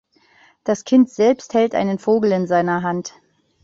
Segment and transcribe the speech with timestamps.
[0.63, 3.13] Das Kind selbst hält einen Vogel in seiner Hand.